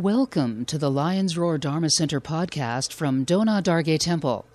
[0.00, 4.46] Welcome to the Lion's Roar Dharma Center podcast from Dona Dargay Temple.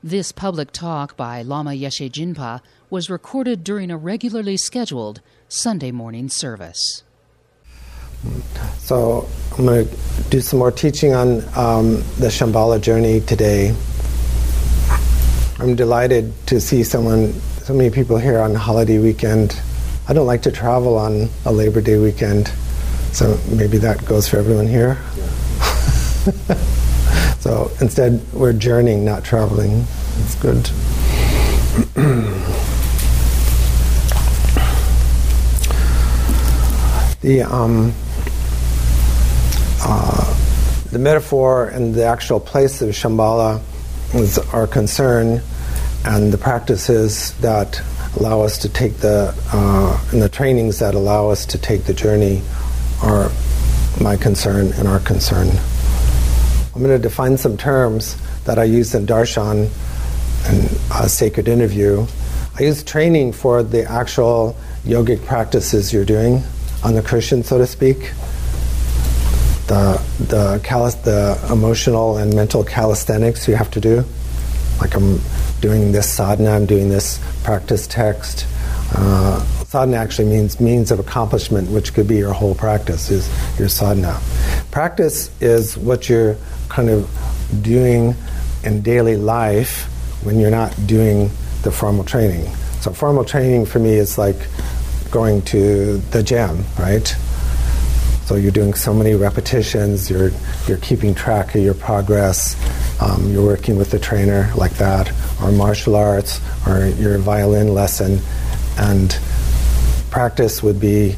[0.00, 6.28] This public talk by Lama Yeshe Jinpa was recorded during a regularly scheduled Sunday morning
[6.28, 7.02] service.
[8.78, 9.28] So,
[9.58, 9.96] I'm going to
[10.30, 13.74] do some more teaching on um, the Shambhala journey today.
[15.58, 19.60] I'm delighted to see someone, so many people here on holiday weekend.
[20.06, 22.52] I don't like to travel on a Labor Day weekend.
[23.16, 24.98] So maybe that goes for everyone here.
[25.16, 26.54] Yeah.
[27.40, 29.86] so instead, we're journeying, not traveling.
[30.18, 30.56] It's good.
[37.22, 37.94] the um,
[39.80, 43.62] uh, the metaphor and the actual place of Shambhala
[44.12, 45.40] is our concern,
[46.04, 47.80] and the practices that
[48.18, 51.94] allow us to take the uh, and the trainings that allow us to take the
[51.94, 52.42] journey
[53.02, 53.30] are
[54.00, 55.48] my concern and our concern.
[56.74, 59.70] I'm going to define some terms that I use in darshan
[60.46, 62.06] and a sacred interview.
[62.58, 66.42] I use training for the actual yogic practices you're doing
[66.84, 68.12] on the cushion, so to speak.
[69.66, 74.04] The the, calis- the emotional and mental calisthenics you have to do,
[74.80, 75.20] like I'm
[75.60, 78.46] doing this sadhana, I'm doing this practice text.
[78.94, 79.44] Uh,
[79.76, 84.18] sadhana actually means means of accomplishment, which could be your whole practice, is your sadhana.
[84.70, 86.38] Practice is what you're
[86.70, 87.06] kind of
[87.60, 88.14] doing
[88.64, 89.84] in daily life
[90.24, 91.28] when you're not doing
[91.60, 92.46] the formal training.
[92.80, 94.38] So formal training for me is like
[95.10, 97.06] going to the gym, right?
[98.24, 100.30] So you're doing so many repetitions, you're,
[100.66, 102.56] you're keeping track of your progress,
[103.02, 108.20] um, you're working with the trainer like that, or martial arts, or your violin lesson,
[108.78, 109.16] and
[110.16, 111.14] practice would be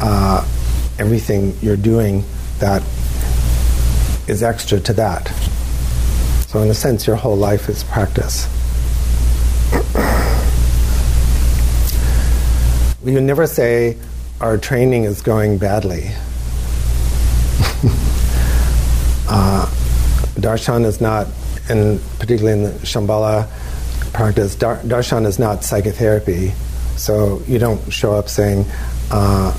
[0.00, 0.46] uh,
[1.00, 2.22] everything you're doing
[2.60, 2.80] that
[4.28, 5.26] is extra to that.
[6.46, 8.46] So, in a sense, your whole life is practice.
[13.02, 13.96] would never say
[14.40, 16.04] our training is going badly.
[19.28, 19.66] uh,
[20.36, 21.26] darshan is not,
[21.68, 23.48] and particularly in the Shambhala
[24.12, 26.52] practice, dar- darshan is not psychotherapy.
[26.96, 28.64] So you don't show up saying,
[29.10, 29.56] uh,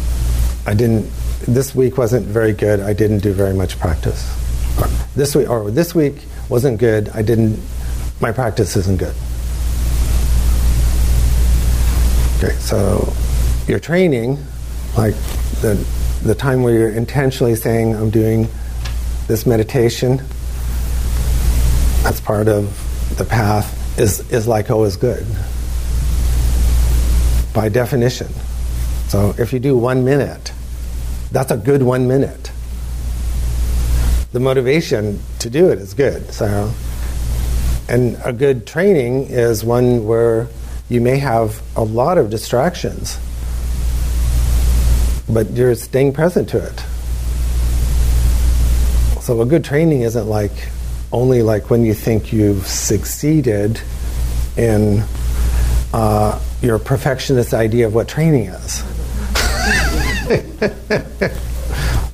[0.65, 1.09] I didn't,
[1.47, 4.27] this week wasn't very good, I didn't do very much practice.
[4.79, 7.59] Or this week, or this week wasn't good, I didn't,
[8.19, 9.15] my practice isn't good.
[12.37, 13.13] Okay, so
[13.67, 14.39] your training,
[14.97, 15.15] like
[15.61, 15.85] the,
[16.23, 18.47] the time where you're intentionally saying, I'm doing
[19.27, 20.17] this meditation,
[22.01, 25.25] that's part of the path, is, is like always good
[27.57, 28.27] by definition.
[29.07, 30.53] So if you do one minute,
[31.31, 32.51] that's a good one minute.
[34.31, 36.31] The motivation to do it is good.
[36.31, 36.71] So,
[37.89, 40.47] and a good training is one where
[40.87, 43.17] you may have a lot of distractions,
[45.27, 46.79] but you're staying present to it.
[49.23, 50.69] So a good training isn't like
[51.11, 53.81] only like when you think you've succeeded
[54.55, 55.03] in
[55.91, 58.83] uh, your perfectionist idea of what training is.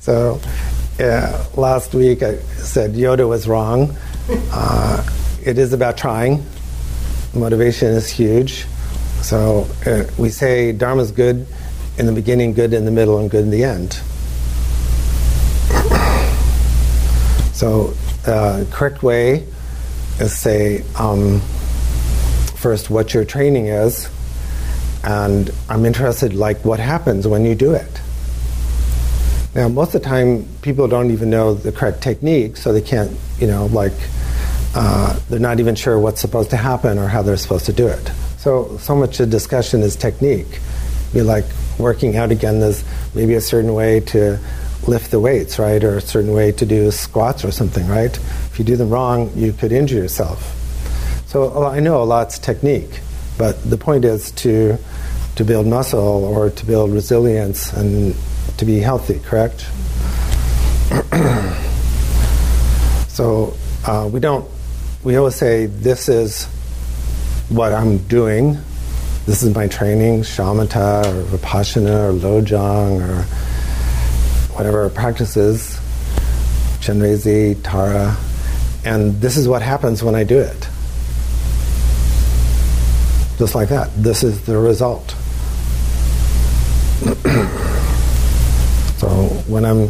[0.00, 0.40] so,
[1.56, 3.96] last week I said Yoda was wrong.
[4.28, 5.04] Uh,
[5.44, 6.44] it is about trying.
[7.34, 8.66] Motivation is huge.
[9.22, 11.46] So uh, we say Dharma is good
[11.96, 13.92] in the beginning, good in the middle, and good in the end.
[17.54, 17.94] so,
[18.26, 19.46] uh, correct way
[20.20, 21.40] is say um,
[22.56, 24.08] first what your training is,
[25.04, 28.00] and I'm interested like what happens when you do it.
[29.54, 33.16] Now, most of the time, people don't even know the correct technique, so they can't,
[33.38, 33.92] you know, like
[34.74, 37.86] uh, they're not even sure what's supposed to happen or how they're supposed to do
[37.86, 38.10] it.
[38.38, 40.60] So, so much of discussion is technique.
[41.12, 41.44] Be like
[41.78, 42.58] working out again.
[42.58, 42.82] There's
[43.14, 44.38] maybe a certain way to
[44.88, 48.16] lift the weights, right, or a certain way to do squats or something, right?
[48.16, 50.42] If you do them wrong, you could injure yourself.
[51.26, 53.00] So I know a lot's technique,
[53.38, 54.78] but the point is to
[55.36, 58.14] to build muscle or to build resilience and
[58.58, 59.60] to be healthy, correct?
[63.08, 63.54] so
[63.86, 64.48] uh, we don't,
[65.02, 66.46] we always say, this is
[67.48, 68.56] what I'm doing.
[69.26, 73.22] This is my training, shamatha or vipassana or lojong or
[74.54, 75.80] whatever practices, practice
[76.80, 78.16] chenrezi, tara,
[78.84, 80.68] and this is what happens when I do it.
[83.38, 83.90] Just like that.
[83.96, 85.14] This is the result.
[88.96, 89.08] so
[89.46, 89.88] when I'm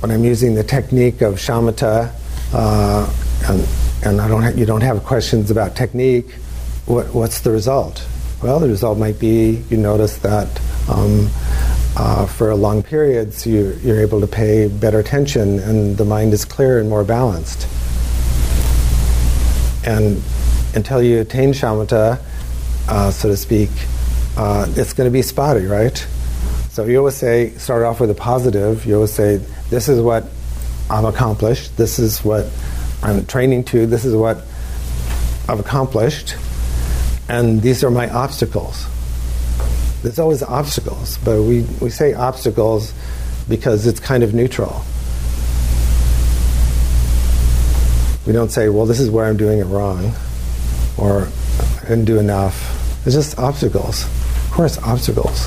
[0.00, 2.10] when I'm using the technique of shamatha,
[2.54, 3.12] uh,
[3.48, 3.68] and,
[4.02, 6.32] and I don't ha- you don't have questions about technique,
[6.86, 8.02] what, what's the result?
[8.42, 10.48] Well, the result might be you notice that
[10.88, 11.28] um,
[11.96, 16.46] uh, for long periods you, you're able to pay better attention and the mind is
[16.46, 17.68] clear and more balanced.
[19.84, 20.22] And
[20.74, 22.22] until you attain shamatha,
[22.88, 23.68] uh, so to speak,
[24.36, 25.96] uh, it's going to be spotty, right?
[26.70, 28.86] So you always say, start off with a positive.
[28.86, 29.38] You always say,
[29.70, 30.24] this is what
[30.88, 31.76] I've accomplished.
[31.76, 32.46] This is what
[33.02, 33.86] I'm training to.
[33.86, 34.38] This is what
[35.48, 36.36] I've accomplished.
[37.28, 38.86] And these are my obstacles.
[40.02, 42.94] There's always obstacles, but we, we say obstacles
[43.48, 44.82] because it's kind of neutral.
[48.26, 50.12] We don't say, well, this is where I'm doing it wrong,
[50.96, 51.28] or
[51.78, 52.76] I didn't do enough.
[53.04, 54.06] It's just obstacles.
[54.50, 55.46] Of course, obstacles.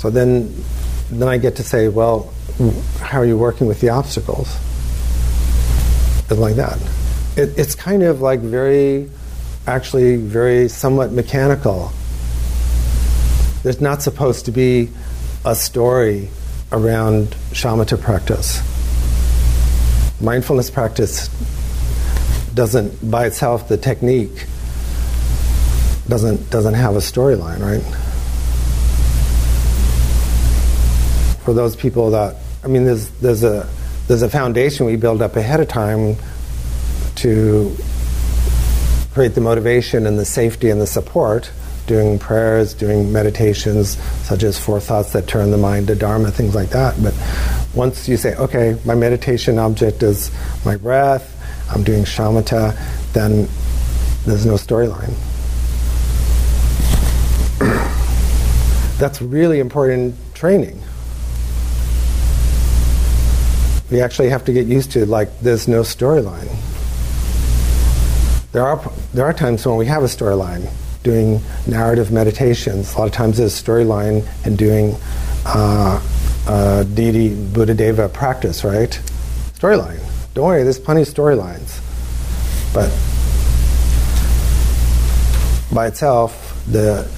[0.00, 0.52] So then,
[1.10, 2.34] then I get to say, well,
[2.98, 4.48] how are you working with the obstacles?
[6.28, 6.76] It's like that.
[7.36, 9.08] It, it's kind of like very,
[9.68, 11.92] actually, very somewhat mechanical.
[13.62, 14.88] There's not supposed to be
[15.44, 16.30] a story
[16.72, 18.60] around shamatha practice.
[20.20, 21.28] Mindfulness practice
[22.54, 24.46] doesn't, by itself, the technique
[26.08, 27.82] doesn't doesn't have a storyline, right?
[31.44, 33.68] For those people that, I mean, there's there's a
[34.06, 36.16] there's a foundation we build up ahead of time
[37.16, 37.76] to
[39.12, 41.50] create the motivation and the safety and the support
[41.88, 46.54] doing prayers, doing meditations, such as four thoughts that turn the mind to Dharma, things
[46.54, 47.02] like that.
[47.02, 47.14] But
[47.74, 50.30] once you say, okay, my meditation object is
[50.64, 51.34] my breath,
[51.74, 52.76] I'm doing shamatha,
[53.14, 53.48] then
[54.24, 55.14] there's no storyline.
[58.98, 60.82] That's really important training.
[63.90, 66.48] We actually have to get used to like there's no storyline.
[68.50, 70.68] There are there are times when we have a storyline
[71.04, 72.94] doing narrative meditations.
[72.94, 74.96] A lot of times there's storyline in doing
[75.46, 76.02] uh,
[76.48, 78.90] uh, Buddha Deva practice, right?
[79.54, 80.00] Storyline.
[80.34, 81.80] Don't worry, there's plenty of storylines.
[82.74, 82.90] But
[85.72, 87.08] by itself, the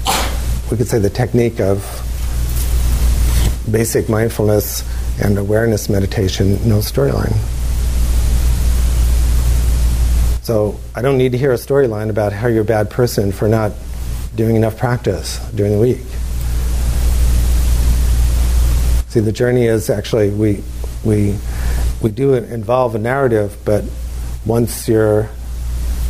[0.71, 1.79] we could say the technique of
[3.71, 4.85] basic mindfulness
[5.21, 7.37] and awareness meditation, no storyline.
[10.43, 13.49] So I don't need to hear a storyline about how you're a bad person for
[13.49, 13.73] not
[14.35, 16.07] doing enough practice during the week.
[19.09, 20.63] See, the journey is actually we
[21.05, 21.37] we
[22.01, 23.85] we do involve a narrative, but
[24.47, 25.29] once you're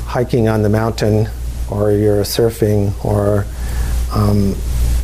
[0.05, 1.29] hiking on the mountain,
[1.71, 3.47] or you're surfing, or
[4.13, 4.55] um,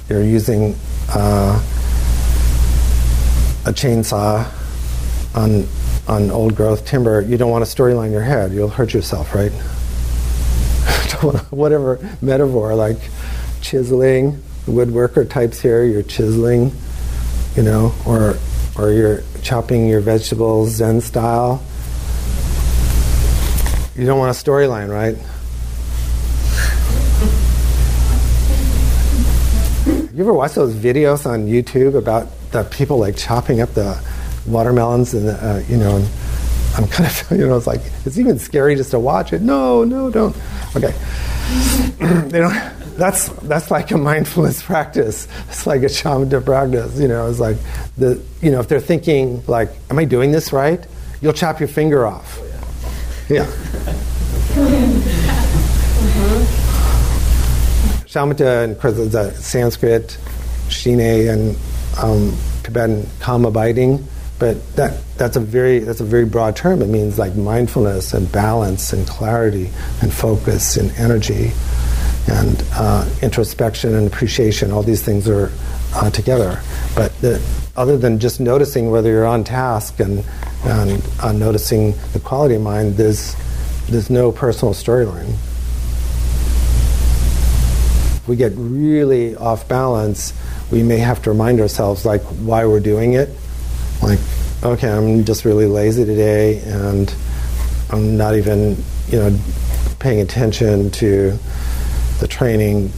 [0.08, 0.75] you're using
[1.08, 1.62] uh,
[3.67, 4.47] a chainsaw
[5.35, 5.67] on
[6.08, 8.53] on old growth timber, you don't want a storyline in your head.
[8.53, 9.50] You'll hurt yourself, right?
[11.50, 12.99] Whatever metaphor, like
[13.61, 16.73] chiseling, woodworker types here, you're chiseling,
[17.56, 18.37] you know, or
[18.79, 21.62] or you're chopping your vegetables Zen style.
[23.97, 25.17] You don't want a storyline, right?
[30.17, 34.03] You ever watch those videos on YouTube about the people like chopping up the
[34.47, 35.97] watermelons and uh, you know?
[35.97, 36.09] And
[36.75, 39.43] I'm kind of you know it's like it's even scary just to watch it.
[39.43, 40.35] No, no, don't.
[40.75, 40.94] Okay,
[42.31, 42.55] they don't.
[42.96, 45.29] That's that's like a mindfulness practice.
[45.51, 46.99] It's like a shamatha practice.
[46.99, 47.58] You know, it's like
[47.99, 50.82] the you know if they're thinking like, am I doing this right?
[51.20, 52.41] You'll chop your finger off.
[53.29, 53.44] Yeah.
[58.17, 58.77] Shamatha, and
[59.13, 60.17] the Sanskrit,
[60.70, 61.56] Shine, and
[62.03, 64.06] um, Tibetan calm abiding.
[64.39, 66.81] But that, that's, a very, that's a very broad term.
[66.81, 69.70] It means like mindfulness and balance and clarity
[70.01, 71.53] and focus and energy
[72.29, 74.73] and uh, introspection and appreciation.
[74.73, 75.53] All these things are
[75.94, 76.61] uh, together.
[76.94, 77.43] But the,
[77.77, 80.25] other than just noticing whether you're on task and,
[80.65, 83.37] and uh, noticing the quality of mind, there's,
[83.89, 85.35] there's no personal storyline
[88.27, 90.33] we get really off balance,
[90.71, 93.31] we may have to remind ourselves like why we're doing it.
[94.03, 94.19] Like,
[94.63, 97.15] okay, I'm just really lazy today, and
[97.91, 98.77] I'm not even,
[99.09, 99.39] you know,
[99.99, 101.39] paying attention to
[102.21, 102.91] the training.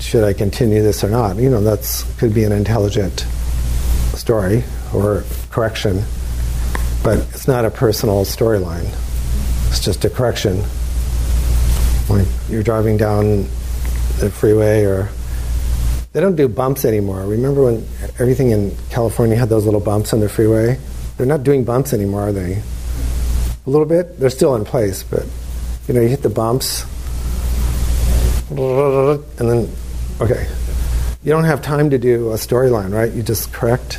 [0.00, 1.36] Should I continue this or not?
[1.36, 3.26] You know, that's could be an intelligent
[4.14, 6.02] story or correction,
[7.02, 8.88] but it's not a personal storyline.
[9.68, 10.62] It's just a correction.
[12.08, 13.48] Like you're driving down
[14.18, 15.08] the freeway or
[16.12, 17.20] they don't do bumps anymore.
[17.22, 17.86] Remember when
[18.18, 20.78] everything in California had those little bumps on the freeway?
[21.18, 22.62] they're not doing bumps anymore, are they?
[23.66, 24.18] A little bit.
[24.18, 25.26] They're still in place, but
[25.86, 26.84] you know, you hit the bumps,
[28.50, 28.58] and
[29.36, 29.68] then
[30.20, 30.48] okay.
[31.24, 33.12] You don't have time to do a storyline, right?
[33.12, 33.98] You just correct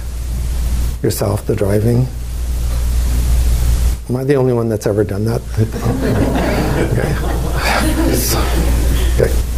[1.03, 2.07] yourself, the driving.
[4.09, 5.41] Am I the only one that's ever done that?
[6.89, 7.09] okay.
[9.25, 9.48] Okay.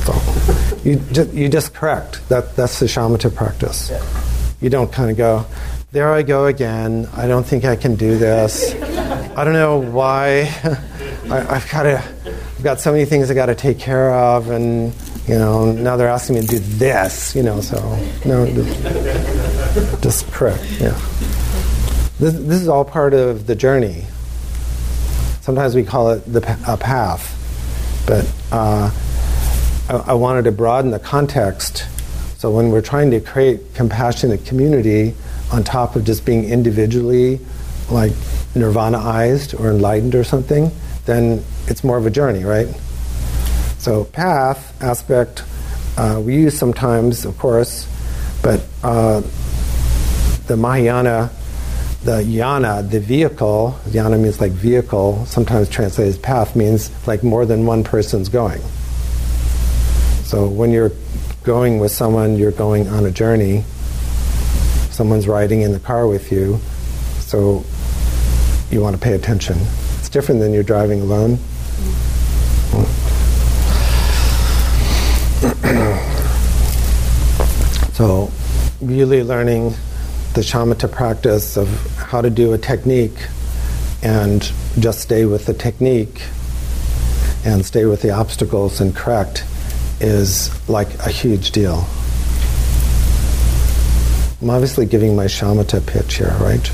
[0.83, 2.27] You just, you just correct.
[2.29, 3.91] That that's the shamatha practice.
[4.61, 5.45] You don't kind of go,
[5.91, 7.07] there I go again.
[7.13, 8.73] I don't think I can do this.
[9.35, 10.41] I don't know why.
[11.29, 11.97] I, have got to.
[11.97, 14.93] I've got so many things I got to take care of, and
[15.27, 17.35] you know now they're asking me to do this.
[17.35, 17.77] You know, so
[18.25, 18.45] no,
[20.01, 20.63] just correct.
[20.79, 20.99] Yeah.
[22.19, 24.05] This, this is all part of the journey.
[25.41, 27.35] Sometimes we call it the a path,
[28.07, 28.91] but uh,
[29.91, 31.87] I, I wanted to broaden the context.
[32.37, 35.13] So when we're trying to create compassionate community,
[35.51, 37.39] on top of just being individually
[37.89, 38.13] like
[38.55, 40.71] nirvanaized or enlightened or something,
[41.05, 42.67] then it's more of a journey, right?
[43.79, 45.43] So path aspect
[45.97, 47.85] uh, we use sometimes, of course,
[48.41, 49.21] but uh,
[50.47, 51.31] the Mahayana
[52.03, 57.45] the yana, the vehicle, yana means like vehicle, sometimes translated as path, means like more
[57.45, 58.59] than one person's going.
[60.31, 60.93] So when you're
[61.43, 63.65] going with someone, you're going on a journey.
[64.89, 66.61] Someone's riding in the car with you,
[67.19, 67.65] so
[68.69, 69.57] you want to pay attention.
[69.99, 71.31] It's different than you're driving alone.
[77.91, 78.31] so,
[78.79, 79.71] really learning
[80.33, 83.27] the shamatha practice of how to do a technique
[84.01, 86.21] and just stay with the technique
[87.43, 89.43] and stay with the obstacles and correct
[90.01, 91.85] is like a huge deal.
[94.41, 96.71] I'm obviously giving my shamatha pitch here, right?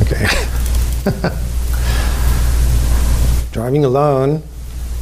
[0.00, 0.26] Okay.
[3.52, 4.42] Driving alone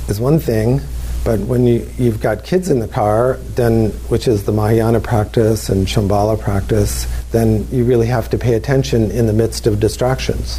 [0.08, 0.80] is one thing,
[1.24, 5.68] but when you, you've got kids in the car, then which is the Mahayana practice
[5.68, 10.58] and Shambhala practice, then you really have to pay attention in the midst of distractions.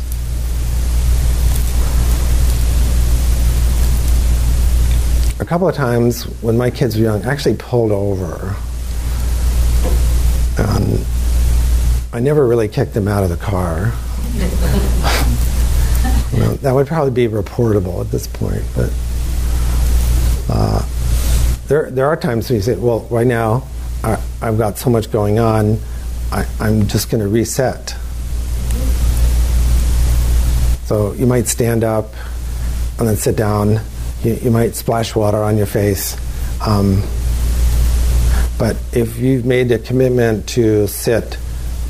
[5.39, 8.55] A couple of times when my kids were young, I actually pulled over.
[12.12, 13.86] I never really kicked them out of the car.
[16.62, 18.91] that would probably be reportable at this point, but
[20.50, 20.86] uh,
[21.67, 23.67] there, there are times when you say, well, right now
[24.03, 25.77] I, I've got so much going on,
[26.31, 27.96] I, I'm just going to reset.
[30.88, 32.12] So you might stand up
[32.98, 33.81] and then sit down.
[34.23, 36.17] You, you might splash water on your face.
[36.65, 37.03] Um,
[38.57, 41.38] but if you've made a commitment to sit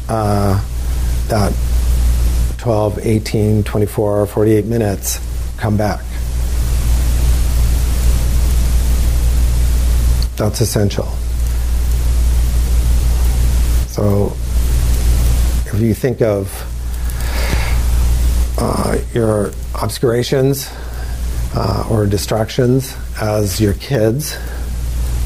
[0.08, 0.64] uh,
[1.28, 1.54] that
[2.60, 5.20] 12, 18, 24, 48 minutes,
[5.58, 6.02] come back.
[10.36, 11.06] That's essential.
[13.88, 14.28] So
[15.66, 16.50] if you think of
[18.58, 20.70] uh, your obscurations
[21.56, 24.38] uh, or distractions as your kids,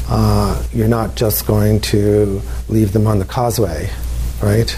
[0.08, 3.90] uh, you're not just going to leave them on the causeway,
[4.42, 4.70] right?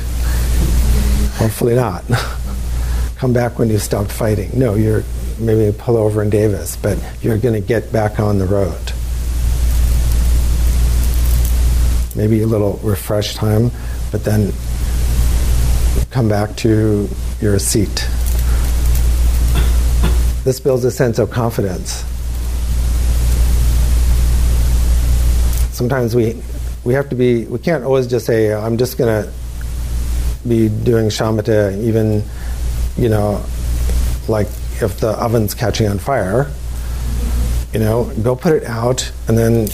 [1.39, 2.05] Hopefully not.
[3.17, 4.51] Come back when you stopped fighting.
[4.59, 5.05] No, you're
[5.39, 8.93] maybe pull over in Davis, but you're going to get back on the road.
[12.17, 13.71] maybe a little refresh time,
[14.11, 14.53] but then
[16.11, 17.09] come back to
[17.41, 18.09] your seat.
[20.47, 22.05] This builds a sense of confidence.
[25.75, 26.41] Sometimes we
[26.85, 29.33] we have to be we can't always just say I'm just going to
[30.47, 32.23] be doing shamatha even
[32.97, 33.45] you know
[34.29, 34.47] like
[34.81, 36.49] if the oven's catching on fire
[37.73, 39.67] you know go put it out and then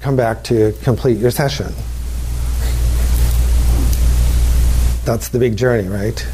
[0.00, 1.70] come back to complete your session.
[5.04, 6.26] That's the big journey, right?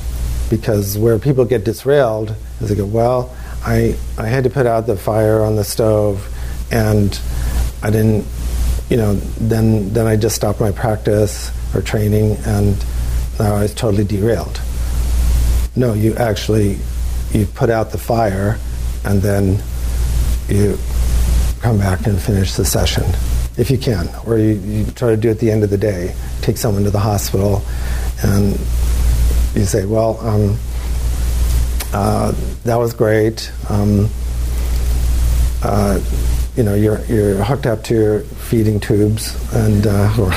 [0.48, 4.86] Because where people get disrailed is they go, well, I, I had to put out
[4.86, 6.28] the fire on the stove
[6.70, 7.18] and
[7.82, 8.26] I didn't,
[8.90, 12.84] you know, then, then I just stopped my practice or training and
[13.38, 14.60] now I was totally derailed.
[15.76, 16.78] No, you actually,
[17.32, 18.58] you put out the fire
[19.04, 19.62] and then
[20.48, 20.78] you
[21.60, 23.04] come back and finish the session
[23.56, 25.78] if you can, or you, you, try to do it at the end of the
[25.78, 26.14] day.
[26.40, 27.62] Take someone to the hospital,
[28.22, 28.58] and
[29.54, 30.58] you say, "Well, um,
[31.94, 32.32] uh,
[32.64, 33.50] that was great.
[33.70, 34.10] Um,
[35.62, 36.00] uh,
[36.56, 40.32] you know, you're you're hooked up to your feeding tubes and uh, or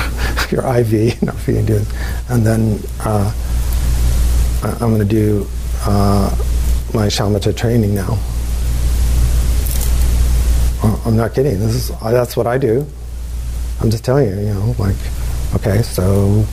[0.50, 1.92] your IV, not feeding tubes,
[2.28, 3.32] and then." Uh,
[4.60, 5.46] I, am going to do
[6.94, 8.18] my shamatha training now.
[11.06, 11.58] I'm not kidding.
[11.60, 12.86] This is that's what I do.
[13.80, 14.96] I'm just telling you, you know, like,
[15.54, 16.44] okay, so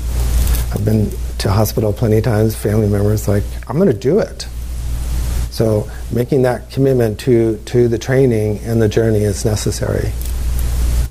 [0.71, 1.09] I've been
[1.39, 2.55] to hospital plenty of times.
[2.55, 4.47] Family members like, I'm going to do it.
[5.55, 10.11] So making that commitment to to the training and the journey is necessary.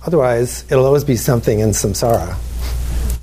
[0.04, 2.36] Otherwise, it'll always be something in samsara.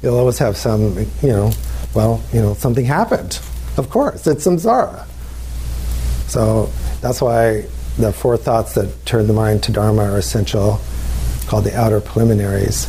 [0.01, 1.51] You'll always have some, you know,
[1.93, 3.39] well, you know, something happened.
[3.77, 5.05] Of course, it's samsara.
[6.27, 7.65] So that's why
[7.99, 10.81] the four thoughts that turn the mind to Dharma are essential,
[11.45, 12.87] called the outer preliminaries,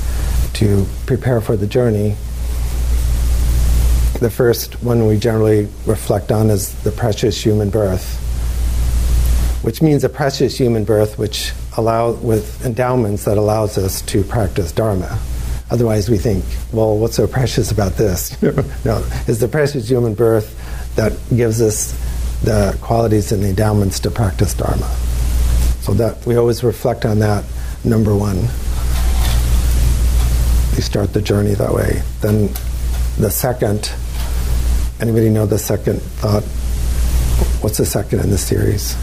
[0.54, 2.16] to prepare for the journey.
[4.20, 8.20] The first one we generally reflect on is the precious human birth,
[9.62, 14.72] which means a precious human birth which allow with endowments that allows us to practice
[14.72, 15.18] Dharma.
[15.70, 18.40] Otherwise, we think, well, what's so precious about this?
[18.84, 20.58] no, it's the precious human birth
[20.96, 21.92] that gives us
[22.42, 24.88] the qualities and the endowments to practice Dharma.
[25.80, 27.44] So that we always reflect on that.
[27.84, 28.36] Number one,
[30.76, 32.02] we start the journey that way.
[32.20, 32.48] Then
[33.16, 33.92] the second,
[35.00, 36.42] anybody know the second thought?
[37.62, 38.96] What's the second in the series?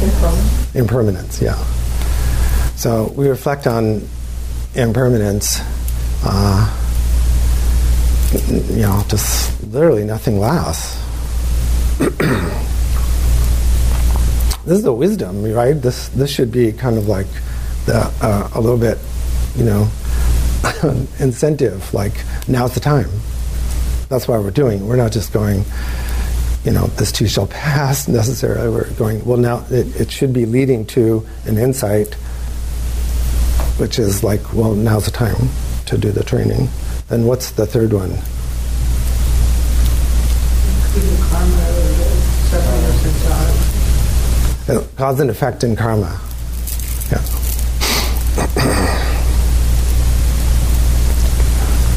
[0.00, 0.74] Impermanence.
[0.74, 1.64] Impermanence, yeah.
[2.76, 4.06] So we reflect on
[4.76, 5.60] impermanence,
[6.24, 6.74] uh,
[8.48, 10.96] you know, just literally nothing lasts.
[14.64, 15.72] this is the wisdom, right?
[15.72, 17.26] This this should be kind of like
[17.86, 18.98] the uh, a little bit,
[19.56, 19.88] you know,
[21.18, 21.92] incentive.
[21.92, 22.12] Like
[22.46, 23.10] now's the time.
[24.08, 24.86] That's why we're doing.
[24.86, 25.64] We're not just going.
[26.68, 28.68] You know, this too shall pass necessarily.
[28.68, 32.12] We're going, well, now it, it should be leading to an insight
[33.78, 35.48] which is like, well, now's the time
[35.86, 36.68] to do the training.
[37.08, 38.12] Then what's the third one?
[44.68, 46.20] Uh, cause and effect in karma.
[47.10, 47.22] Yeah.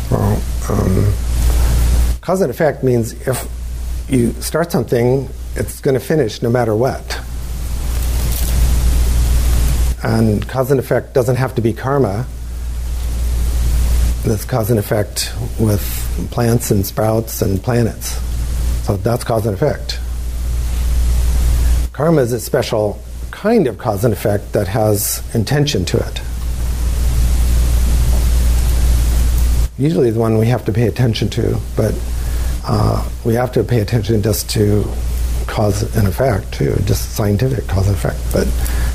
[0.11, 1.13] well, um,
[2.21, 3.60] cause and effect means if
[4.11, 7.19] you start something, it's going to finish no matter what.
[10.03, 12.25] And cause and effect doesn't have to be karma.
[14.23, 15.81] There's cause and effect with
[16.31, 18.19] plants and sprouts and planets.
[18.85, 19.99] So that's cause and effect.
[21.93, 26.21] Karma is a special kind of cause and effect that has intention to it.
[29.77, 31.95] Usually the one we have to pay attention to, but
[32.65, 34.83] uh, we have to pay attention just to
[35.47, 38.19] cause and effect, to just scientific cause and effect.
[38.31, 38.47] But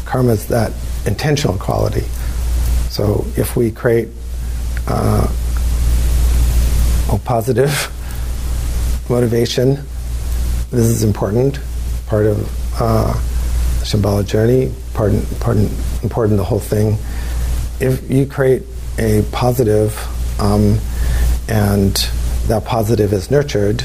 [0.04, 0.72] karma is that
[1.06, 2.02] intentional quality.
[2.90, 4.08] So if we create
[4.88, 5.30] uh,
[7.12, 7.92] a positive
[9.10, 9.76] motivation,
[10.70, 11.60] this is important,
[12.06, 15.56] part of uh, the Shambhala journey, part, part,
[16.02, 16.98] important the whole thing.
[17.80, 18.62] If you create
[18.98, 19.94] a positive
[20.40, 20.78] um,
[21.48, 21.94] and
[22.48, 23.84] that positive is nurtured,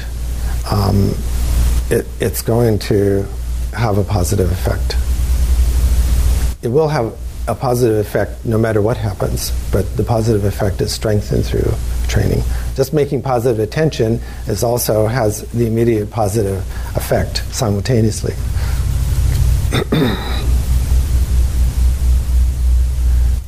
[0.70, 1.14] um,
[1.90, 3.26] it, it's going to
[3.72, 4.96] have a positive effect
[6.62, 7.14] it will have
[7.48, 11.72] a positive effect no matter what happens, but the positive effect is strengthened through
[12.06, 12.40] training.
[12.76, 16.58] Just making positive attention is also has the immediate positive
[16.96, 18.34] effect simultaneously.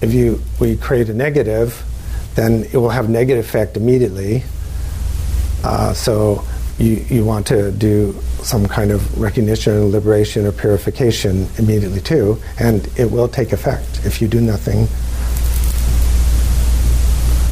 [0.03, 1.85] if you we create a negative,
[2.35, 4.43] then it will have negative effect immediately.
[5.65, 6.45] Uh, so
[6.79, 12.87] you, you want to do some kind of recognition, liberation, or purification immediately too, and
[12.99, 14.87] it will take effect if you do nothing.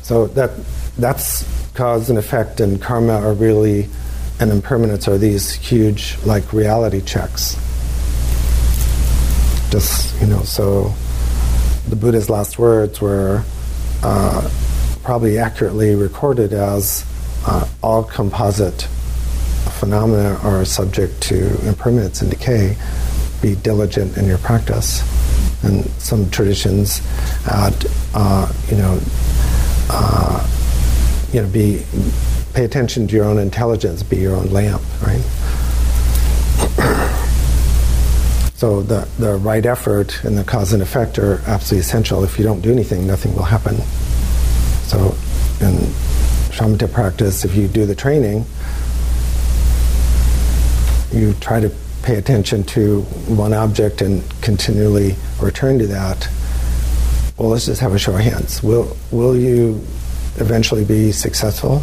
[0.03, 0.51] So that
[0.99, 3.89] that's cause and effect, and karma are really,
[4.41, 7.55] and impermanence are these huge like reality checks.
[9.71, 10.93] Just you know, so
[11.89, 13.43] the Buddha's last words were
[14.03, 14.51] uh,
[15.03, 17.07] probably accurately recorded as
[17.47, 18.89] uh, all composite
[19.83, 22.77] phenomena are subject to impermanence and decay,
[23.41, 25.03] be diligent in your practice.
[25.65, 27.01] And some traditions
[27.49, 29.01] add, uh, you know,
[29.91, 30.49] uh,
[31.33, 31.85] you know, be
[32.55, 35.23] pay attention to your own intelligence, be your own lamp, right?
[38.55, 42.23] so the the right effort and the cause and effect are absolutely essential.
[42.23, 43.77] If you don't do anything, nothing will happen.
[44.85, 45.17] So
[46.63, 48.45] in shamatha practice, if you do the training,
[51.13, 51.71] you try to
[52.03, 56.29] pay attention to one object and continually return to that,
[57.39, 58.63] well, let's just have a show of hands.
[58.63, 59.75] Will, will you
[60.37, 61.83] eventually be successful?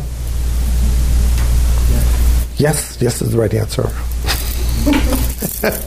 [2.58, 3.90] Yes, yes is the right answer.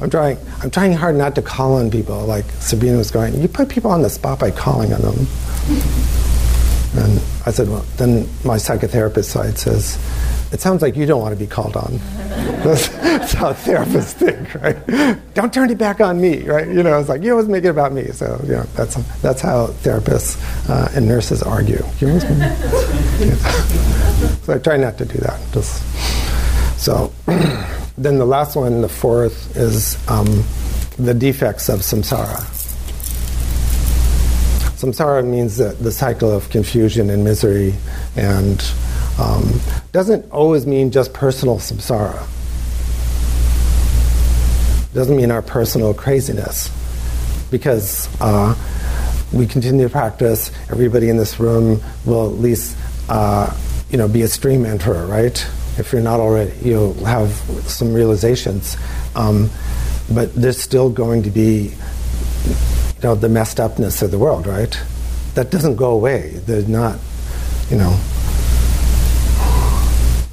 [0.00, 0.38] I'm trying.
[0.62, 2.26] I'm trying hard not to call on people.
[2.26, 5.26] Like Sabina was going, you put people on the spot by calling on them.
[6.96, 9.98] And I said, well, then my psychotherapist side says,
[10.52, 11.98] it sounds like you don't want to be called on.
[12.64, 15.18] that's, that's, how therapists think, right?
[15.34, 16.68] Don't turn it back on me, right?
[16.68, 18.06] You know, it's like you always make it about me.
[18.12, 20.38] So, you know, that's that's how therapists
[20.70, 21.84] uh, and nurses argue.
[21.98, 22.18] You know
[24.42, 25.40] so I try not to do that.
[25.52, 25.82] Just
[26.80, 27.12] so.
[27.98, 30.44] then the last one, the fourth, is um,
[30.98, 32.53] the defects of samsara.
[34.84, 37.74] Samsara means the, the cycle of confusion and misery,
[38.16, 38.62] and
[39.18, 39.60] um,
[39.92, 42.26] doesn't always mean just personal samsara.
[44.90, 46.70] It doesn't mean our personal craziness,
[47.50, 48.54] because uh,
[49.32, 50.50] we continue to practice.
[50.70, 52.76] Everybody in this room will at least,
[53.08, 53.56] uh,
[53.90, 55.46] you know, be a stream enterer, right?
[55.78, 57.30] If you're not already, you'll have
[57.66, 58.76] some realizations.
[59.16, 59.50] Um,
[60.12, 61.72] but there's still going to be,
[63.04, 64.80] know, the messed upness of the world, right?
[65.34, 66.40] That doesn't go away.
[66.46, 66.98] They're not,
[67.70, 68.00] you know.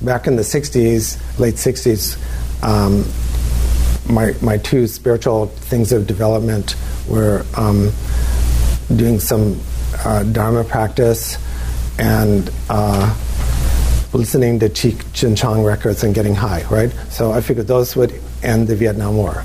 [0.01, 2.17] Back in the 60s, late 60s,
[2.63, 3.05] um,
[4.11, 6.75] my, my two spiritual things of development
[7.07, 7.91] were um,
[8.95, 9.59] doing some
[10.03, 11.37] uh, Dharma practice
[11.99, 13.15] and uh,
[14.13, 16.91] listening to Cheech and Chong records and getting high, right?
[17.09, 19.43] So I figured those would end the Vietnam War.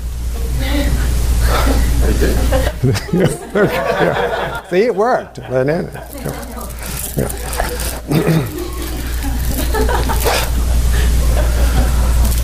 [3.13, 4.61] Yeah.
[4.69, 5.39] See, it worked.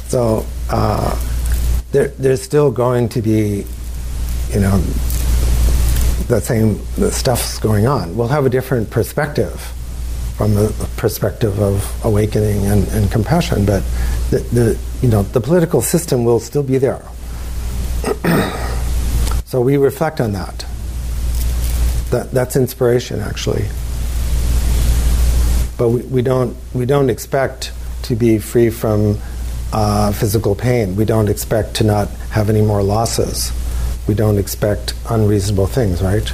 [0.07, 1.19] So uh,
[1.91, 3.65] there, there's still going to be,
[4.49, 4.77] you know,
[6.27, 8.15] the same the stuff's going on.
[8.15, 9.59] We'll have a different perspective
[10.37, 13.83] from the perspective of awakening and, and compassion, but
[14.29, 17.01] the, the, you know, the political system will still be there.
[19.53, 20.65] so we reflect on that.
[22.09, 22.31] that.
[22.31, 23.67] That's inspiration, actually.
[25.77, 27.71] But we, we, don't, we don't expect
[28.05, 29.19] to be free from
[29.71, 30.95] uh, physical pain.
[30.95, 33.51] We don't expect to not have any more losses.
[34.07, 36.33] We don't expect unreasonable things, right?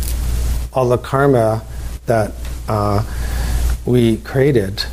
[0.72, 1.62] All the karma
[2.06, 2.32] that
[2.70, 3.04] uh,
[3.86, 4.86] we created,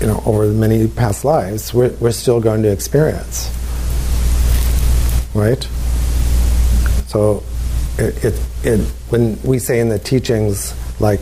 [0.00, 3.48] you know, over many past lives, we're, we're still going to experience,
[5.32, 5.64] right?
[7.14, 7.44] So,
[7.96, 11.20] it, it, it, when we say in the teachings, like,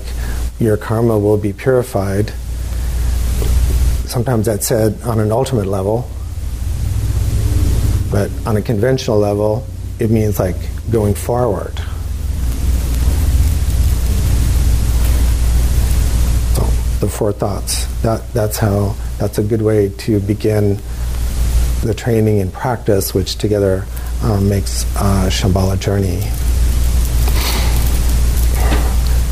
[0.58, 2.30] your karma will be purified,
[4.06, 6.08] sometimes that's said on an ultimate level,
[8.10, 9.66] but on a conventional level,
[9.98, 10.56] it means like
[10.90, 11.76] going forward.
[16.54, 16.64] So
[17.00, 17.84] the four thoughts.
[18.00, 20.80] That that's how that's a good way to begin
[21.82, 23.84] the training and practice, which together
[24.22, 26.18] um, makes uh, Shambhala journey.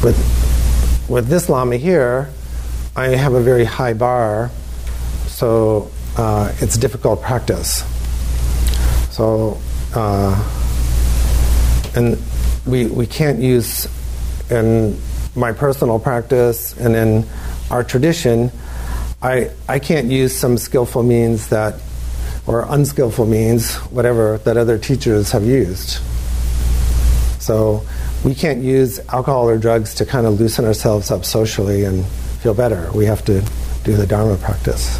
[0.02, 0.18] With
[1.08, 2.30] with this lama here,
[2.96, 4.50] I have a very high bar
[5.40, 7.82] so uh, it's difficult practice.
[9.10, 9.58] So,
[9.94, 10.36] uh,
[11.96, 12.18] and
[12.66, 13.88] we, we can't use,
[14.50, 15.00] in
[15.34, 17.26] my personal practice and in
[17.70, 18.52] our tradition,
[19.22, 21.76] I, I can't use some skillful means that,
[22.50, 26.00] or unskillful means, whatever, that other teachers have used.
[27.40, 27.86] So
[28.24, 32.04] we can't use alcohol or drugs to kind of loosen ourselves up socially and
[32.42, 32.90] feel better.
[32.92, 33.40] We have to
[33.84, 34.98] do the Dharma practice.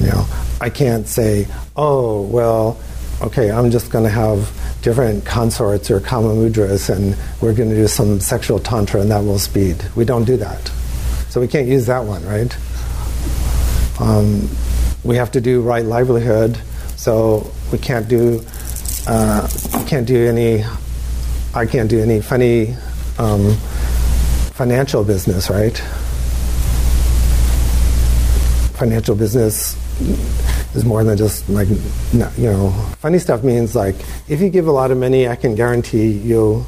[0.00, 0.26] You know,
[0.60, 2.80] I can't say, oh, well,
[3.20, 4.48] okay, I'm just going to have
[4.80, 9.24] different consorts or karma mudras and we're going to do some sexual tantra and that
[9.24, 9.84] will speed.
[9.96, 10.68] We don't do that.
[11.30, 12.56] So we can't use that one, right?
[14.00, 14.48] Um,
[15.04, 16.56] we have to do right livelihood,
[16.96, 18.44] so we can't do
[19.06, 19.48] uh,
[19.86, 20.64] can't do any.
[21.54, 22.74] I can't do any funny
[23.18, 23.54] um,
[24.54, 25.76] financial business, right?
[28.78, 29.76] Financial business
[30.74, 33.94] is more than just like you know funny stuff means like
[34.28, 36.64] if you give a lot of money i can guarantee you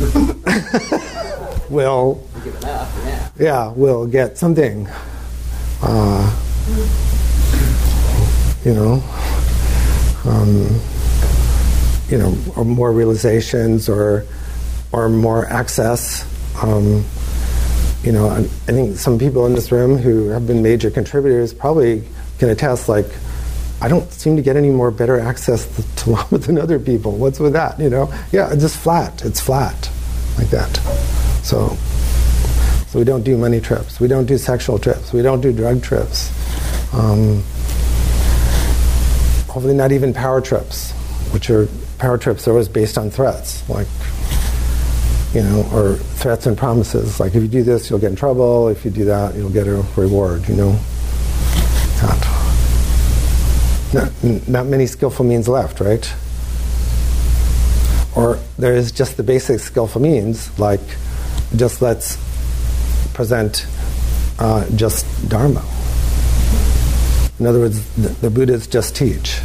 [1.68, 2.22] will
[3.38, 3.72] yeah.
[3.72, 4.88] will get something
[5.82, 7.01] uh,
[8.64, 9.02] you know
[10.24, 10.80] um,
[12.08, 14.24] you know or more realizations or
[14.92, 16.26] or more access
[16.62, 17.04] um,
[18.02, 22.02] you know, I, think some people in this room who have been major contributors probably
[22.38, 23.06] can attest, like,
[23.80, 25.66] I don't seem to get any more better access
[26.02, 27.12] to Lama than other people.
[27.12, 27.78] What's with that?
[27.78, 28.12] You know?
[28.32, 29.24] Yeah, it's just flat.
[29.24, 29.90] It's flat,
[30.36, 30.76] like that.
[31.44, 31.76] So,
[32.88, 34.00] So we don't do money trips.
[34.00, 35.12] We don't do sexual trips.
[35.12, 36.30] We don't do drug trips.
[36.92, 37.44] Um,
[39.52, 40.92] hopefully, not even power trips,
[41.32, 43.86] which are power trips are always based on threats, like
[45.34, 47.20] you know, or threats and promises.
[47.20, 48.68] Like if you do this, you'll get in trouble.
[48.68, 50.48] If you do that, you'll get a reward.
[50.48, 50.78] You know,
[52.02, 52.42] not
[54.48, 56.14] not, many skillful means left, right?
[58.16, 60.80] Or there is just the basic skillful means, like
[61.56, 62.16] just let's
[63.12, 63.66] present
[64.38, 65.62] uh, just Dharma.
[67.38, 69.40] In other words, the, Buddhas just teach.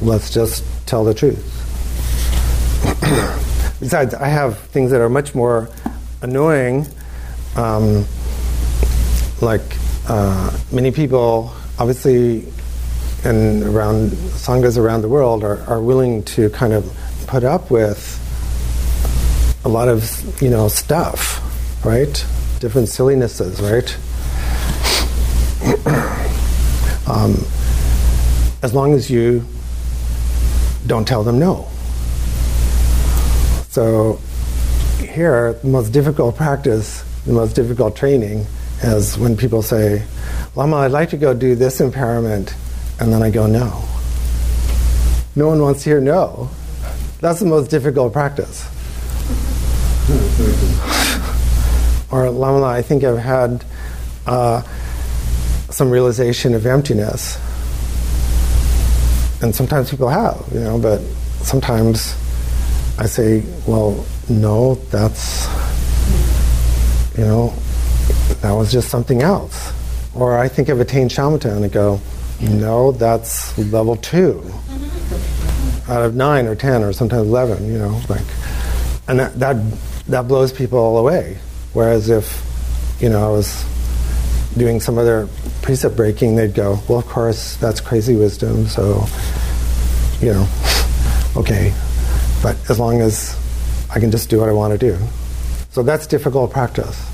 [0.00, 1.52] Let's just tell the truth.
[3.80, 5.68] Besides, I have things that are much more
[6.22, 6.86] annoying,
[7.56, 8.04] um,
[9.40, 9.62] like
[10.08, 12.46] uh, many people, obviously,
[13.24, 16.90] and around sanghas around the world are, are willing to kind of
[17.26, 18.22] put up with
[19.64, 21.42] a lot of you know stuff,
[21.84, 22.24] right?
[22.60, 23.96] Different sillinesses, right?
[27.06, 27.34] um,
[28.62, 29.44] as long as you
[30.86, 31.68] don't tell them no.
[33.68, 34.18] So
[34.98, 38.46] here, the most difficult practice, the most difficult training
[38.82, 40.02] is when people say,
[40.54, 42.54] Lama, I'd like to go do this impairment,
[42.98, 43.84] and then I go, no.
[45.34, 46.50] No one wants to hear no.
[47.20, 48.66] That's the most difficult practice.
[52.10, 53.64] or Lama, I think I've had
[54.26, 54.62] uh,
[55.76, 57.36] some realization of emptiness.
[59.42, 61.02] And sometimes people have, you know, but
[61.42, 62.14] sometimes
[62.98, 65.46] I say, well, no, that's,
[67.18, 67.52] you know,
[68.40, 69.70] that was just something else.
[70.14, 72.00] Or I think of attained shamatha and I go,
[72.40, 74.50] no, that's level two
[75.88, 78.24] out of nine or ten or sometimes eleven, you know, like,
[79.08, 79.56] and that that,
[80.08, 81.36] that blows people all away.
[81.74, 82.42] Whereas if,
[82.98, 83.62] you know, I was
[84.56, 85.28] doing some other
[85.62, 89.06] precept breaking, they'd go, well, of course, that's crazy wisdom, so,
[90.20, 90.48] you know,
[91.36, 91.74] okay.
[92.42, 93.36] But as long as
[93.90, 94.98] I can just do what I want to do.
[95.70, 97.04] So that's difficult practice.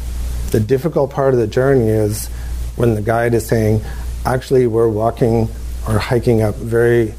[0.50, 2.28] The difficult part of the journey is
[2.76, 3.83] when the guide is saying,
[4.24, 5.48] actually, we're walking
[5.88, 7.14] or hiking up very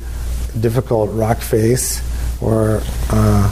[0.60, 2.02] difficult rock face
[2.42, 3.52] or uh,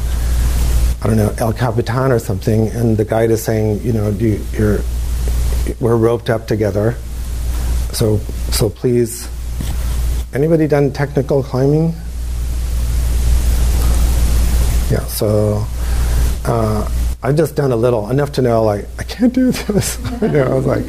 [1.03, 4.39] I don't know El Capitan or something, and the guide is saying, you know, you,
[4.53, 4.79] you're
[5.79, 6.95] we're roped up together.
[7.93, 8.17] So
[8.51, 9.29] so please,
[10.33, 11.93] anybody done technical climbing?
[14.89, 15.05] Yeah.
[15.07, 15.65] So.
[16.43, 16.89] Uh,
[17.23, 19.99] I've just done a little, enough to know like I can't do this.
[20.21, 20.85] you know, I was like,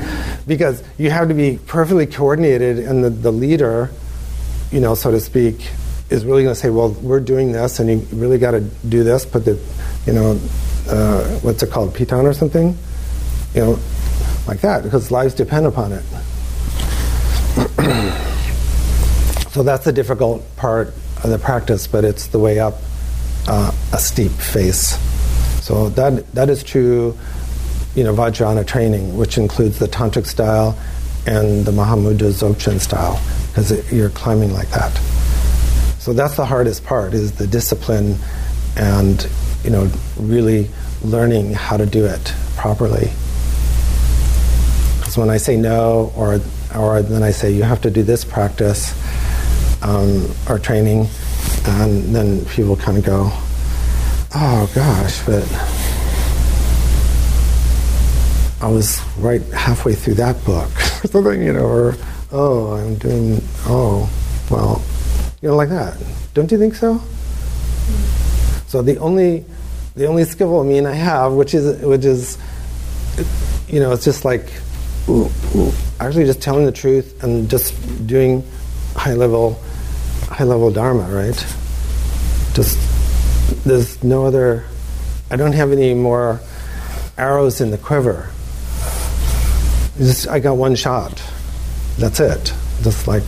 [0.47, 3.91] because you have to be perfectly coordinated, and the, the leader,
[4.71, 5.71] you know, so to speak,
[6.09, 9.05] is really going to say, well, we're doing this, and you really got to do
[9.05, 9.27] this.
[9.27, 9.61] Put the,
[10.07, 10.41] you know,
[10.89, 12.77] uh, what's it called, piton or something,
[13.55, 13.79] you know,
[14.47, 16.05] like that, because lives depend upon it.
[19.51, 20.89] so that's the difficult part
[21.23, 22.75] of the practice, but it's the way up
[23.49, 24.99] uh, a steep face.
[25.65, 27.17] So that that is true,
[27.95, 30.79] you know, Vajrayana training, which includes the tantric style
[31.27, 34.93] and the Mahamudra Dzogchen style, because you're climbing like that.
[35.99, 38.17] So that's the hardest part is the discipline
[38.77, 39.29] and
[39.63, 40.69] you know really
[41.05, 43.13] learning how to do it properly.
[45.13, 46.41] Because when I say no, or
[46.75, 48.95] or then I say you have to do this practice
[49.83, 51.07] um, or training,
[51.67, 53.31] and then people kind of go,
[54.35, 55.45] oh gosh, but
[58.67, 60.71] I was right halfway through that book
[61.05, 61.95] or something, you know, or
[62.31, 64.09] oh, I'm doing, oh,
[64.51, 64.83] well,
[65.43, 65.95] you know, like that.
[66.33, 67.03] Don't you think so?
[68.67, 69.45] So the only,
[69.95, 72.39] the only skillful mean I have, which is, which is,
[73.69, 74.51] you know, it's just like
[76.01, 77.75] actually just telling the truth and just
[78.07, 78.45] doing
[78.95, 79.61] high level,
[80.29, 81.37] high level dharma, right?
[82.55, 82.79] Just
[83.65, 84.65] there's no other.
[85.31, 86.41] I don't have any more
[87.17, 88.31] arrows in the quiver.
[89.99, 91.23] Just, I got one shot.
[91.99, 92.53] That's it.
[92.83, 93.23] Just like.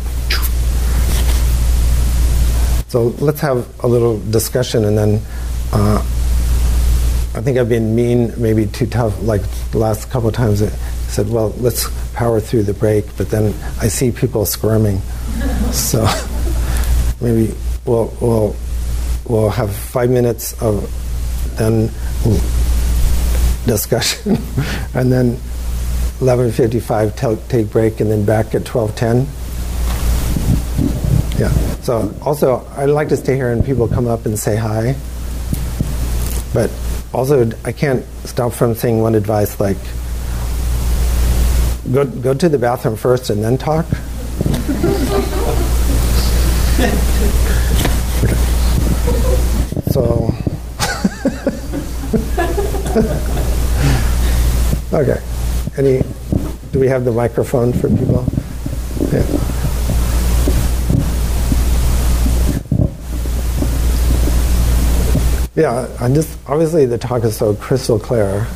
[2.89, 5.21] So let's have a little discussion, and then
[5.73, 5.99] uh,
[7.35, 9.21] I think I've been mean, maybe too tough.
[9.23, 10.63] Like the last couple times,
[11.15, 15.01] said, "Well, let's power through the break," but then I see people squirming,
[15.71, 16.07] so
[17.21, 18.57] maybe we'll we'll
[19.29, 20.91] we'll have five minutes of
[21.57, 21.91] then
[23.67, 24.39] discussion,
[24.95, 25.37] and then
[26.21, 29.27] 11:55 take break, and then back at 12:10.
[31.39, 31.51] Yeah.
[31.83, 34.97] So also, I'd like to stay here and people come up and say hi.
[36.53, 36.71] But
[37.13, 39.77] also, I can't stop from saying one advice like,
[41.93, 43.87] go, go to the bathroom first and then talk?
[49.93, 50.35] So,
[54.93, 55.21] okay.
[55.77, 56.03] Any,
[56.73, 58.27] do we have the microphone for people?
[59.13, 59.55] Yeah.
[65.57, 68.49] Yeah, I'm just, obviously the talk is so crystal clear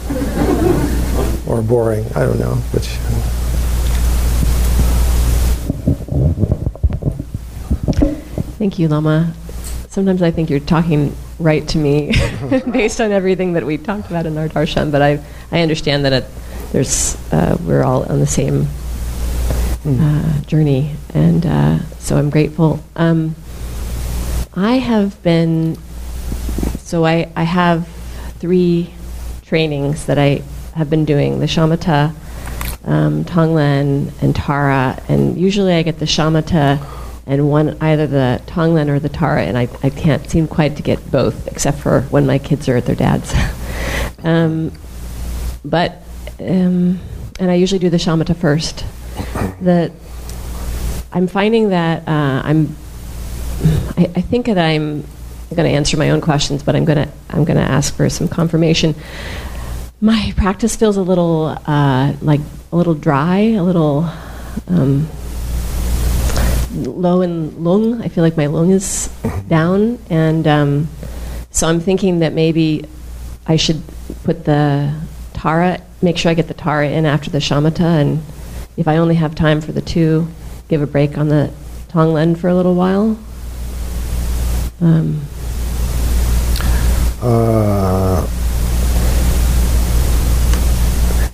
[1.47, 2.05] or boring.
[2.17, 2.89] I don't know which.
[8.59, 9.33] Thank you, Lama.
[9.89, 12.13] Sometimes I think you're talking right to me
[12.73, 16.13] based on everything that we talked about in our darshan, but I, I understand that
[16.13, 16.25] it,
[16.73, 18.67] there's, uh, we're all on the same
[19.87, 22.83] uh, journey, and uh, so I'm grateful.
[22.97, 23.37] Um,
[24.55, 25.79] I have been,
[26.79, 27.87] so I, I have
[28.41, 28.93] three
[29.43, 30.43] trainings that I
[30.75, 32.13] have been doing the shamatha,
[32.85, 36.98] um, tonglen, and tara, and usually I get the shamatha
[37.29, 40.83] and one either the tonglen or the tara, and I, I can't seem quite to
[40.83, 43.35] get both, except for when my kids are at their dad's.
[44.25, 44.73] um,
[45.63, 46.03] but
[46.41, 46.99] um,
[47.39, 48.85] and I usually do the shamatha first.
[49.61, 49.93] That
[51.13, 52.75] I'm finding that uh, I'm.
[53.99, 55.03] I, I think that I'm
[55.55, 58.09] going to answer my own questions, but I'm going to I'm going to ask for
[58.09, 58.95] some confirmation.
[60.01, 62.41] My practice feels a little uh, like
[62.73, 64.09] a little dry, a little.
[64.67, 65.09] Um,
[66.85, 68.03] low in lung.
[68.03, 69.09] I feel like my lung is
[69.49, 70.89] down, and um,
[71.51, 72.85] so I'm thinking that maybe
[73.47, 73.83] I should
[74.25, 74.95] put the
[75.33, 78.23] Tara, make sure I get the Tara in after the Shamatha, and
[78.77, 80.29] if I only have time for the two,
[80.69, 81.53] give a break on the
[81.89, 83.19] Tonglen for a little while.
[84.81, 85.21] Um,
[87.21, 88.27] uh,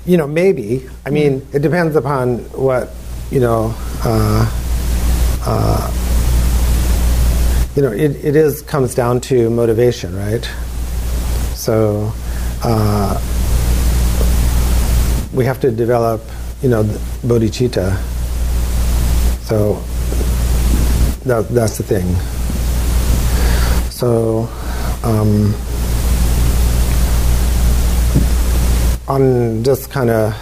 [0.06, 0.88] you know, maybe.
[1.04, 2.90] I mean, it depends upon what
[3.30, 3.74] you know.
[4.02, 4.63] Uh,
[5.46, 5.90] uh,
[7.76, 10.44] you know, it, it is comes down to motivation, right?
[11.54, 12.12] So
[12.62, 13.20] uh,
[15.34, 16.22] we have to develop,
[16.62, 16.84] you know,
[17.22, 17.96] bodhicitta.
[19.42, 19.82] So
[21.24, 22.14] that, that's the thing.
[23.90, 24.48] So
[25.02, 25.54] um,
[29.08, 30.34] on just kind of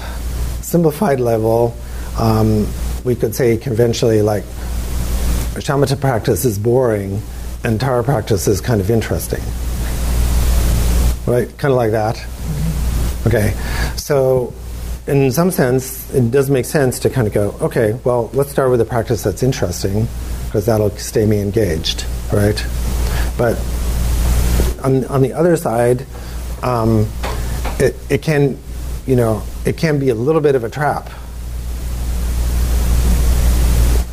[0.61, 1.75] simplified level,
[2.19, 2.67] um,
[3.05, 4.45] we could say conventionally like
[5.61, 7.23] shamatha practice is boring
[7.65, 9.43] and Tara practice is kind of interesting.
[11.27, 11.47] Right?
[11.59, 12.25] Kind of like that.
[13.27, 13.55] Okay.
[13.97, 14.53] So,
[15.07, 18.71] in some sense, it does make sense to kind of go, okay, well, let's start
[18.71, 20.07] with a practice that's interesting
[20.47, 22.65] because that'll stay me engaged, right?
[23.37, 23.57] But
[24.83, 26.07] on, on the other side,
[26.63, 27.09] um,
[27.79, 28.59] it, it can,
[29.07, 31.11] you know, it can be a little bit of a trap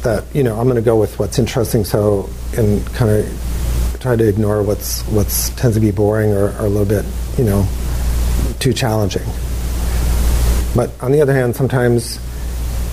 [0.03, 4.15] that you know I'm going to go with what's interesting, so and kind of try
[4.15, 7.05] to ignore what's what's tends to be boring or, or a little bit
[7.37, 7.67] you know
[8.59, 9.25] too challenging.
[10.75, 12.19] But on the other hand, sometimes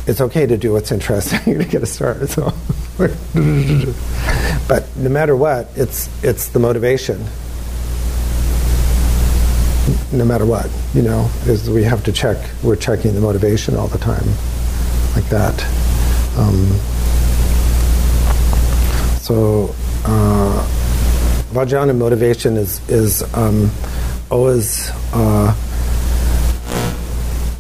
[0.07, 2.29] it's okay to do what's interesting to get a start.
[2.29, 2.53] So,
[4.69, 7.25] but no matter what, it's it's the motivation.
[10.13, 12.37] No matter what, you know, is we have to check.
[12.63, 14.27] We're checking the motivation all the time,
[15.15, 15.65] like that.
[16.37, 16.69] Um,
[19.27, 20.65] so, uh,
[21.51, 23.73] Vajrayana motivation is is um,
[24.31, 25.53] always uh,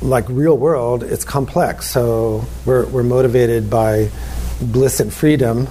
[0.00, 1.02] like real world.
[1.02, 1.90] It's complex.
[1.90, 4.10] So we're we're motivated by
[4.62, 5.66] bliss and freedom,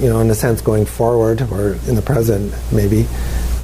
[0.00, 3.06] you know, in a sense, going forward or in the present, maybe,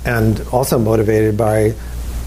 [0.05, 1.73] and also motivated by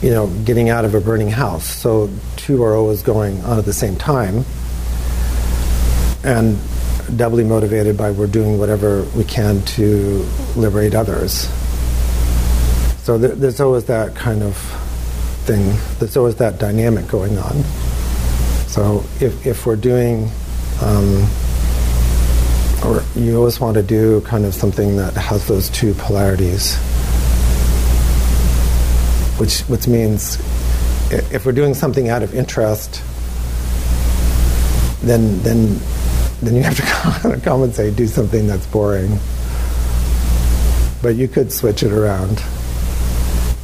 [0.01, 1.67] you know getting out of a burning house.
[1.67, 4.45] So two are always going on at the same time,
[6.23, 6.57] and
[7.15, 11.47] doubly motivated by we're doing whatever we can to liberate others.
[13.03, 14.57] So th- there's always that kind of
[15.45, 15.75] thing.
[15.99, 17.63] There's always that dynamic going on.
[18.67, 20.29] So if if we're doing,
[20.81, 21.27] um,
[22.85, 26.75] or you always want to do kind of something that has those two polarities,
[29.39, 30.37] which which means
[31.09, 33.01] if we're doing something out of interest,
[35.01, 35.79] then then
[36.41, 39.17] then you have to come and say, do something that's boring.
[41.01, 42.41] But you could switch it around,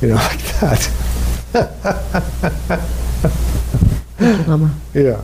[0.01, 0.79] you know, like that.
[4.17, 4.75] Thank you, Lama.
[4.93, 5.21] Yeah.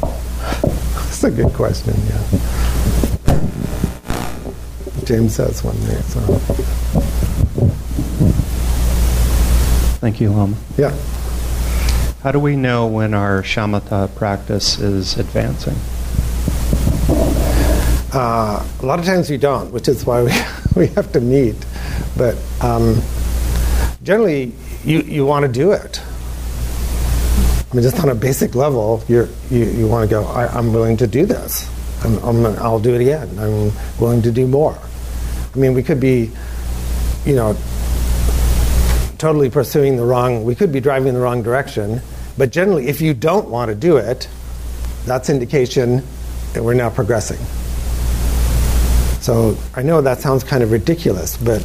[0.00, 2.22] That's a good question, yeah.
[5.04, 6.20] James has one there, so.
[10.00, 10.56] Thank you, Lama.
[10.78, 10.96] Yeah.
[12.22, 15.76] How do we know when our shamatha practice is advancing?
[18.12, 20.32] Uh, a lot of times we don't, which is why we,
[20.76, 21.54] we have to meet.
[22.16, 23.00] But um,
[24.02, 24.52] generally,
[24.84, 26.00] you, you want to do it.
[27.70, 30.72] I mean, just on a basic level, you're, you, you want to go, I, am
[30.72, 31.70] willing to do this.
[32.04, 33.28] I'm, I'm, I'll do it again.
[33.38, 34.76] I'm willing to do more.
[35.54, 36.32] I mean, we could be,
[37.24, 37.56] you know,
[39.18, 42.00] totally pursuing the wrong, we could be driving in the wrong direction.
[42.36, 44.28] But generally, if you don't want to do it,
[45.04, 46.02] that's indication
[46.54, 47.38] that we're now progressing.
[49.30, 51.64] So I know that sounds kind of ridiculous, but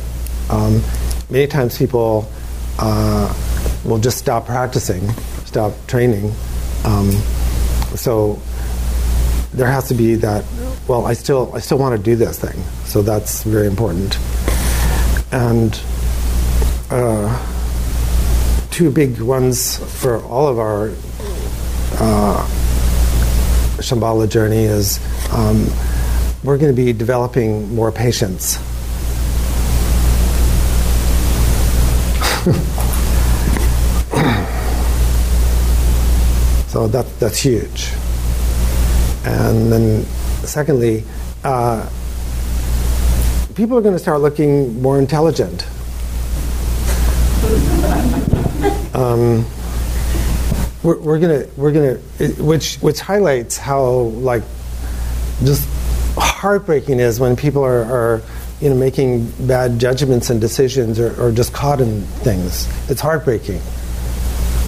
[0.52, 0.84] um,
[1.32, 2.32] many times people
[2.78, 3.34] uh,
[3.84, 5.10] will just stop practicing,
[5.46, 6.32] stop training.
[6.84, 7.10] Um,
[7.96, 8.40] so
[9.52, 10.46] there has to be that.
[10.88, 14.16] Well, I still I still want to do this thing, so that's very important.
[15.32, 15.74] And
[16.92, 17.34] uh,
[18.70, 20.90] two big ones for all of our
[22.00, 22.48] uh,
[23.82, 25.00] Shambhala journey is.
[25.34, 25.68] Um,
[26.46, 28.58] we're going to be developing more patience.
[36.68, 37.92] so that, that's huge.
[39.26, 40.06] And then,
[40.44, 41.04] secondly,
[41.44, 41.90] uh,
[43.56, 45.66] people are going to start looking more intelligent.
[48.96, 49.46] Um,
[50.86, 51.96] we're, we're gonna we're gonna
[52.42, 53.84] which which highlights how
[54.24, 54.44] like
[55.44, 55.68] just
[56.46, 58.22] heartbreaking is when people are, are
[58.62, 62.68] you know, making bad judgments and decisions or, or, just caught in things.
[62.88, 63.60] It's heartbreaking.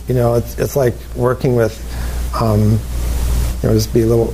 [0.07, 1.77] You know, it's, it's like working with,
[2.41, 2.79] um,
[3.61, 4.33] you know, just be a little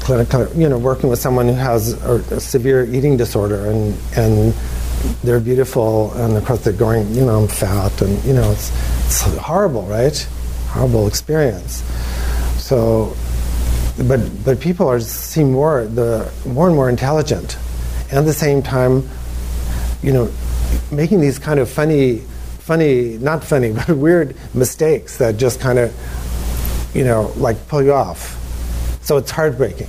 [0.00, 4.54] clinical, you know, working with someone who has a, a, severe eating disorder and, and
[5.22, 8.72] they're beautiful and of course they're going, you know, I'm fat and, you know, it's,
[9.04, 10.16] it's horrible, right?
[10.68, 11.82] Horrible experience.
[12.56, 13.14] So
[14.06, 17.56] but but people are seem more the more and more intelligent,
[18.10, 19.08] and at the same time,
[20.02, 20.30] you know,
[20.92, 22.18] making these kind of funny,
[22.58, 27.92] funny not funny but weird mistakes that just kind of, you know, like pull you
[27.92, 28.36] off.
[29.02, 29.88] So it's heartbreaking.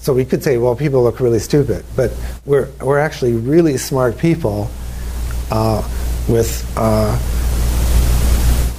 [0.00, 2.12] So we could say, well, people look really stupid, but
[2.46, 4.70] we're we're actually really smart people
[5.50, 5.82] uh,
[6.28, 6.70] with.
[6.76, 7.18] Uh,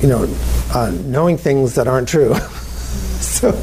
[0.02, 0.28] you know,
[0.74, 2.34] uh, knowing things that aren't true.
[3.42, 3.60] so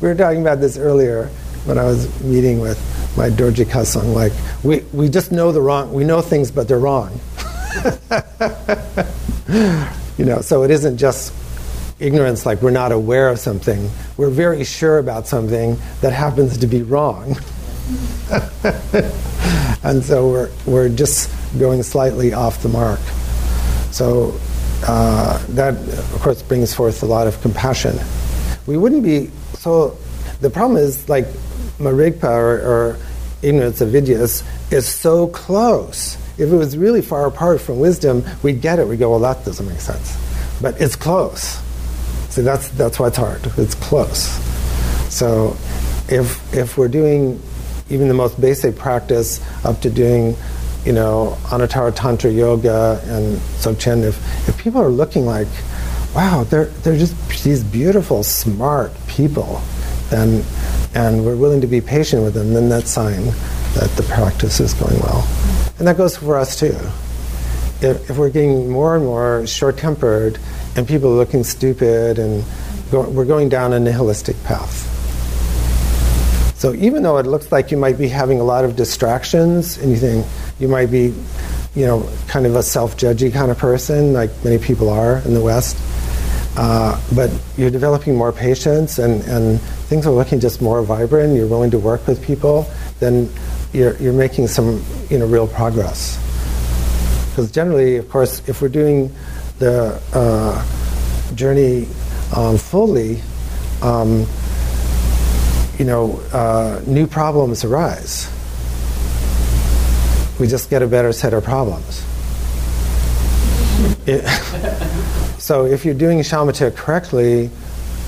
[0.00, 1.26] we were talking about this earlier
[1.66, 2.78] when I was meeting with
[3.18, 4.14] my Dorje Kelsang.
[4.14, 4.32] Like
[4.64, 7.10] we, we just know the wrong, we know things, but they're wrong.
[10.16, 11.34] you know, so it isn't just
[12.00, 13.90] ignorance like we're not aware of something.
[14.16, 17.36] We're very sure about something that happens to be wrong.
[19.82, 23.00] and so we're, we're just going slightly off the mark.
[23.90, 24.40] So
[24.86, 27.98] uh, that, of course, brings forth a lot of compassion
[28.68, 29.96] we wouldn't be so.
[30.42, 31.24] The problem is like
[31.78, 32.98] Marigpa or, or
[33.42, 36.16] ignorance of Vidyas is so close.
[36.38, 38.86] If it was really far apart from wisdom, we'd get it.
[38.86, 40.16] We'd go, well, that doesn't make sense.
[40.60, 41.58] But it's close.
[42.28, 43.40] See, that's that's why it's hard.
[43.56, 44.28] It's close.
[45.12, 45.56] So,
[46.08, 47.40] if if we're doing
[47.88, 50.36] even the most basic practice up to doing,
[50.84, 55.48] you know, Anuttara Tantra Yoga and Dzogchen, if, if people are looking like
[56.14, 59.60] wow, they're, they're just these beautiful, smart people.
[60.10, 60.44] And,
[60.94, 63.24] and we're willing to be patient with them, then that's sign
[63.74, 65.28] that the practice is going well.
[65.78, 66.76] And that goes for us too.
[67.80, 70.38] If, if we're getting more and more short tempered
[70.76, 72.44] and people are looking stupid and
[72.90, 74.86] go, we're going down a nihilistic path.
[76.58, 79.92] So even though it looks like you might be having a lot of distractions and
[79.92, 80.26] you think
[80.58, 81.14] you might be,
[81.76, 85.40] you know, kind of a self-judgy kind of person, like many people are in the
[85.40, 85.76] West,
[86.56, 91.46] uh, but you're developing more patience and, and things are looking just more vibrant, you're
[91.46, 92.68] willing to work with people,
[93.00, 93.30] then
[93.72, 96.16] you're, you're making some you know, real progress.
[97.30, 99.14] Because generally, of course, if we're doing
[99.58, 101.86] the uh, journey
[102.34, 103.20] um, fully,
[103.82, 104.26] um,
[105.78, 108.28] you know, uh, new problems arise.
[110.40, 112.04] We just get a better set of problems.
[114.06, 114.24] It,
[115.48, 117.48] So if you're doing shamatha correctly,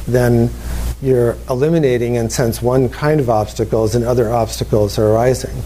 [0.07, 0.51] then
[1.01, 5.57] you're eliminating, in sense, one kind of obstacles and other obstacles are arising.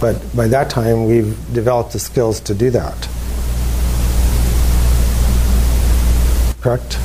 [0.00, 3.08] But by that time, we've developed the skills to do that.
[6.60, 6.98] Correct?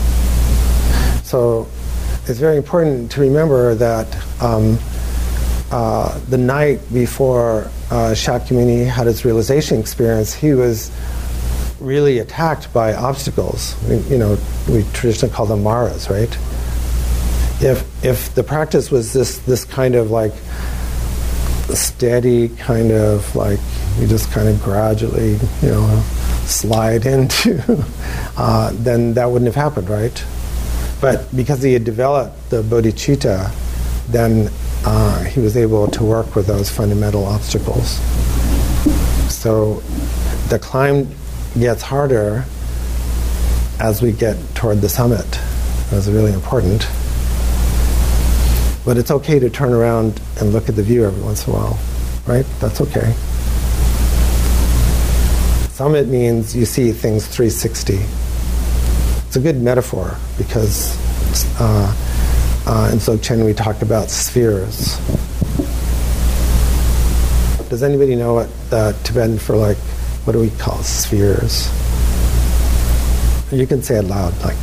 [1.23, 1.67] So
[2.26, 4.07] it's very important to remember that
[4.41, 4.80] um,
[5.69, 10.89] uh, the night before uh, Shakyamuni had his realization experience, he was
[11.80, 13.76] really attacked by obstacles.
[14.09, 14.38] You know,
[14.69, 16.32] we traditionally call them maras, right?
[17.61, 20.34] If if the practice was this this kind of like
[21.73, 23.59] steady kind of like
[23.99, 26.03] you just kind of gradually you know
[26.45, 27.63] slide into,
[28.38, 30.23] uh, then that wouldn't have happened, right?
[31.01, 33.51] But because he had developed the bodhicitta,
[34.07, 34.49] then
[34.86, 37.99] uh, he was able to work with those fundamental obstacles.
[39.32, 39.82] So
[40.49, 41.09] the climb
[41.60, 42.45] gets harder
[43.80, 45.30] as we get toward the summit.
[45.89, 46.88] That's really important.
[48.86, 51.58] But it's okay to turn around and look at the view every once in a
[51.58, 51.80] while,
[52.28, 52.45] right?
[52.60, 53.14] That's okay.
[55.72, 57.99] Summit means you see things 360.
[59.28, 60.95] It's a good metaphor because
[61.60, 61.93] uh,
[62.66, 64.97] uh, in Dzogchen we talk about spheres.
[67.70, 69.78] Does anybody know what uh, Tibetan for like,
[70.26, 71.69] what do we call spheres?
[73.51, 74.57] You can say it loud, like